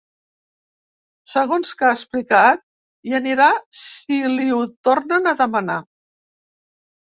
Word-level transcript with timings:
Segons 1.33 1.73
que 1.81 1.85
ha 1.89 1.91
explicat, 1.97 2.65
hi 3.09 3.15
anirà 3.19 3.51
si 3.83 4.19
li 4.39 4.49
ho 4.57 4.65
tornen 4.91 5.35
a 5.35 5.37
demanar. 5.45 5.79